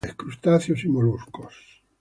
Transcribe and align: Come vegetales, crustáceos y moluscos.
Come 0.03 0.07
vegetales, 0.13 0.25
crustáceos 0.25 0.83
y 0.83 0.89
moluscos. 0.89 1.53